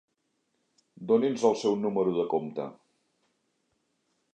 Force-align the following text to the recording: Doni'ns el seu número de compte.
Doni'ns 1.11 1.45
el 1.51 1.55
seu 1.65 1.77
número 1.85 2.17
de 2.19 2.27
compte. 2.35 2.69